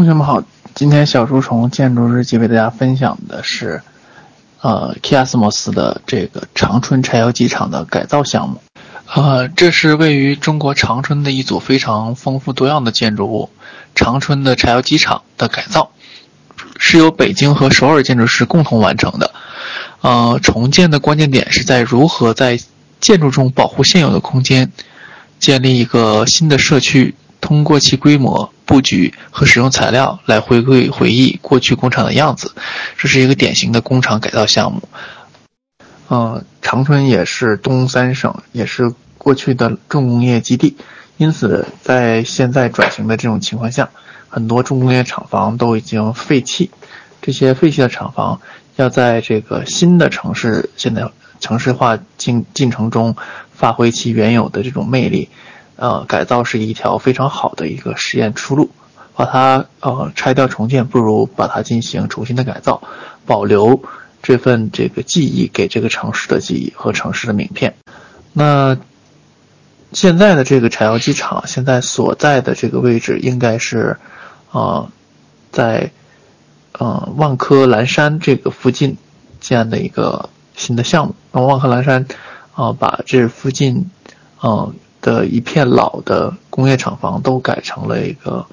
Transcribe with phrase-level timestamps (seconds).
[0.00, 0.42] 同学们好，
[0.74, 3.82] 今天小书虫建筑日记为大家分享的是，
[4.62, 8.62] 呃，Kiasmos 的这个长春柴油机厂的改造项目。
[9.14, 13.50] 呃，这是位于中国长春的一组非常丰富多样的建筑物——
[13.94, 15.90] 长春的柴油机厂的改造，
[16.78, 19.30] 是由北京和首尔建筑师共同完成的。
[20.00, 22.58] 呃，重建的关键点是在如何在
[23.00, 24.72] 建筑中保护现有的空间，
[25.38, 27.14] 建立一个新的社区。
[27.42, 32.54] 通过其规模、布局和使用材料来回归回忆过去工厂的样子，
[32.96, 34.80] 这是一个典型的工厂改造项目。
[36.06, 40.76] 呃，长春也是东三省，也是过去的重工业基地，
[41.16, 43.90] 因此在现在转型的这种情况下，
[44.28, 46.70] 很多重工业厂房都已经废弃。
[47.20, 48.40] 这些废弃的厂房
[48.76, 53.16] 要在这个新的城市现在城市化进进程中
[53.52, 55.28] 发挥其原有的这种魅力。
[55.80, 58.68] 呃，改造是一条非常好的一个实验出路，
[59.16, 62.82] 把它呃拆掉重建，不如把它进行重新的改造，
[63.24, 63.82] 保留
[64.22, 67.76] 这份这个记忆给这个城市的记忆和城市的名片。
[68.34, 68.76] 那
[69.94, 73.96] 现在的这个柴油机厂现在所在的这个位置应该是，
[74.52, 74.86] 呃，
[75.50, 75.90] 在
[76.72, 78.98] 呃万科蓝山这个附近
[79.40, 81.14] 建的一个新的项目。
[81.32, 82.04] 那万科蓝山
[82.54, 83.90] 啊，把这附近
[84.42, 84.74] 嗯。
[85.00, 88.46] 的一片老的工业厂房都改成了一个，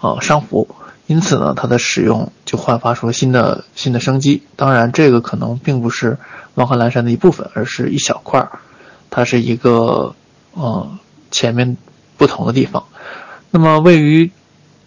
[0.00, 0.68] 呃，商服，
[1.06, 4.42] 因此呢，它的使用就焕发出了新的新的生机。
[4.56, 6.18] 当然，这个可能并不是
[6.54, 8.60] 万科蓝山的一部分，而是一小块儿，
[9.10, 10.14] 它是一个，
[10.52, 10.90] 呃，
[11.30, 11.76] 前面
[12.16, 12.84] 不同的地方。
[13.50, 14.30] 那么，位于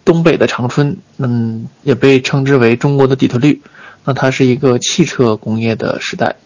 [0.04, 3.60] 东北的长春，嗯，也被称之为中国的底特律。
[4.04, 6.36] 那它是一个汽车工业的时代。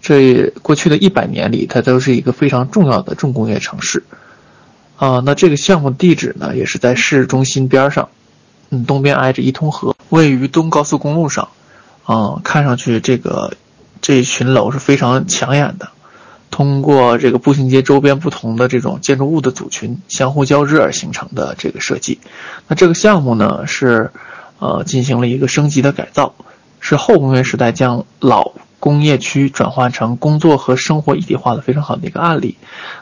[0.00, 4.04] 这过去的一百年里，它都是一个非常重要的重工业城市，
[4.96, 8.08] 啊，那这个项目地址呢，也是在市中心边上，
[8.70, 11.48] 嗯，东边挨着伊通河，位于东高速公路上，
[12.04, 13.54] 啊，看上去这个
[14.00, 15.88] 这一群楼是非常抢眼的，
[16.52, 22.20] 通过这个步行街周边不同的这种建筑物的组群相互交织而形成的这个设计，
[22.68, 24.12] 那这个项目呢是，
[24.60, 26.34] 呃，进行了一个升级的改造，
[26.78, 28.52] 是后工业时代将老。
[28.78, 32.56] 工业区转换成工作和生活一体化的非常好的一个案例。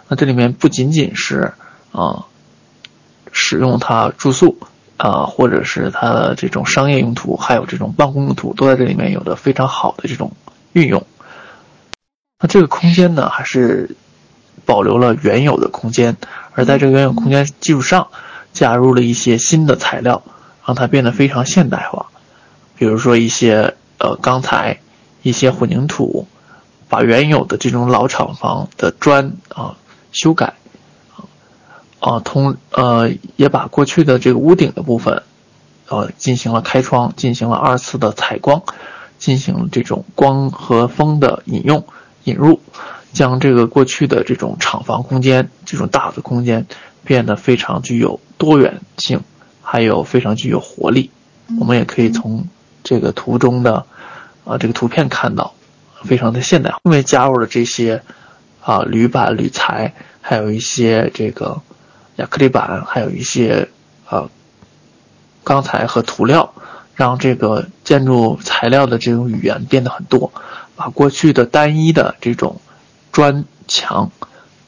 [0.08, 1.52] 那这里面不仅仅是
[1.92, 2.26] 啊
[3.32, 4.56] 使用它住宿
[4.96, 10.32] 啊，或者是它的这种商业用途，还有这种办公用途，都在这里面有的非常好的这种
[10.72, 11.04] 运用。
[12.38, 13.96] 那这个空间呢，还是
[14.64, 16.16] 保留了原有的空间，
[16.52, 18.08] 而在这个原有空间基础上，
[18.52, 20.22] 加入了一些新的材料，
[20.64, 22.06] 让它变得非常现代化。
[22.76, 24.78] 比如说一些呃钢材。
[25.24, 26.28] 一些混凝土，
[26.90, 29.76] 把原有的这种老厂房的砖啊
[30.12, 30.52] 修改，
[31.98, 35.22] 啊通呃也把过去的这个屋顶的部分，
[35.88, 38.62] 呃进行了开窗，进行了二次的采光，
[39.18, 41.86] 进行这种光和风的引用
[42.24, 42.60] 引入，
[43.14, 46.66] 将这个过去的这种厂房空间这种大的空间
[47.02, 49.22] 变得非常具有多元性，
[49.62, 51.10] 还有非常具有活力。
[51.58, 52.46] 我们也可以从
[52.82, 53.86] 这个图中的。
[54.44, 55.54] 啊，这个图片看到，
[56.04, 58.02] 非常的现代化，因为加入了这些
[58.60, 61.62] 啊铝板、铝材，还有一些这个
[62.16, 63.68] 亚克力板，还有一些
[64.06, 64.28] 啊
[65.42, 66.52] 钢材和涂料，
[66.94, 70.30] 让这个建筑材料的这种语言变得很多，
[70.76, 72.60] 把过去的单一的这种
[73.12, 74.10] 砖墙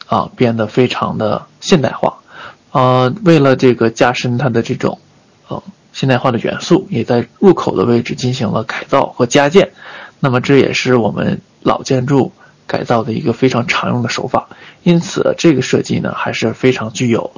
[0.06, 2.18] 啊变得非常的现代化。
[2.72, 4.98] 呃，为了这个加深它的这种
[5.48, 5.62] 呃。
[5.96, 9.70] 现代化的元素也在入口的位置进行了改造和加建，
[10.20, 12.32] 那么这也是我们老建筑
[12.66, 14.50] 改造的一个非常常用的手法。
[14.82, 17.30] 因此，这个设计呢还是非常具有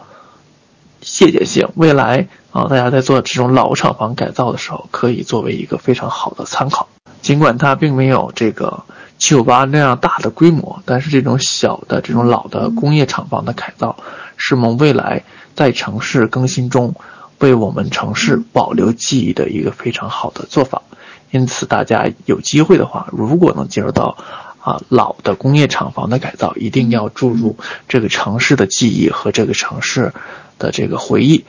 [1.00, 1.68] 借鉴性。
[1.76, 6.88] 未来啊，大家在做这种老厂房改造的时候，可以作为一个非常好的参考。
[7.22, 8.82] 尽管它并没有这个
[9.18, 13.96] 七九八那样大的规模，但是这种小的这种老的工业厂房的改造，
[14.36, 15.22] 是我们未来
[15.54, 16.96] 在城市更新中。
[17.40, 20.82] 为我们城市保留记忆的一个非常好的做法，
[21.30, 24.16] 因此大家有机会的话，如果能接触到
[24.60, 27.56] 啊老的工业厂房的改造，一定要注入
[27.88, 30.12] 这个城市的记忆和这个城市
[30.58, 31.44] 的这个回忆，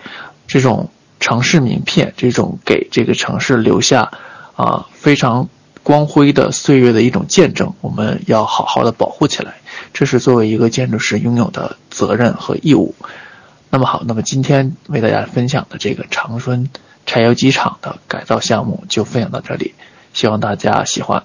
[0.47, 0.89] 这种
[1.19, 4.12] 城市名片，这种给这个城市留下
[4.56, 5.50] 啊非常
[5.81, 9.56] 光辉的岁月的一种见证，我们要好好的保护起来，
[9.92, 12.94] 这是作为一个建筑师拥有的责任和义务。
[13.69, 16.69] 那么好，那么今天为大家分享的这个长春
[17.06, 19.75] 柴油机厂的改造项目就分享到这里，
[20.13, 21.24] 希望大家喜欢。